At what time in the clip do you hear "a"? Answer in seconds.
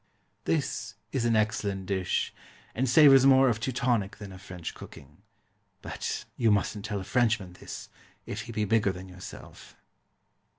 7.01-7.03